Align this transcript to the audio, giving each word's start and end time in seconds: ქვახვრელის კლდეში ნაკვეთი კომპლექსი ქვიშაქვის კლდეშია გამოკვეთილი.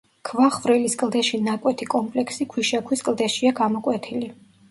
ქვახვრელის 0.27 0.95
კლდეში 1.01 1.39
ნაკვეთი 1.47 1.87
კომპლექსი 1.95 2.47
ქვიშაქვის 2.53 3.05
კლდეშია 3.09 3.55
გამოკვეთილი. 3.63 4.35